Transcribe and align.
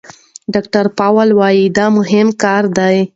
ډاکتر 0.53 0.85
پاولو 0.97 1.33
وايي 1.39 1.65
دا 1.77 1.85
مهم 1.97 2.27
کار 2.43 2.63
دی. 2.77 2.97